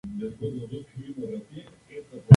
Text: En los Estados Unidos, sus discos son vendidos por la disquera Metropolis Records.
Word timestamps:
En 0.09 0.19
los 0.19 0.33
Estados 0.33 0.53
Unidos, 0.55 0.69
sus 0.71 0.79
discos 0.79 0.93
son 0.95 1.03
vendidos 1.03 1.15
por 1.15 1.29
la 1.29 1.37
disquera 1.37 1.69
Metropolis 1.69 2.11
Records. 2.13 2.27